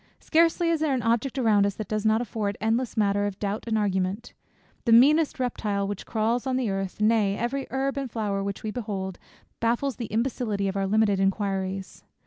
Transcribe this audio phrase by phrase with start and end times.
[0.19, 3.65] Scarcely is there an object around us, that does not afford endless matter of doubt
[3.67, 4.33] and argument.
[4.85, 8.71] The meanest reptile which crawls on the earth, nay, every herb and flower which we
[8.71, 9.19] behold,
[9.59, 12.03] baffles the imbecility of our limited inquiries.